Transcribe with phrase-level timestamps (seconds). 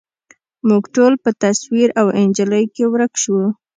[0.67, 3.45] موږ ټول په تصویر او انجلۍ کي ورک شوو